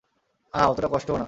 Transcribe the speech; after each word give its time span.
আহ, 0.53 0.65
অতটা 0.67 0.87
কষ্টও 0.91 1.13
না। 1.13 1.19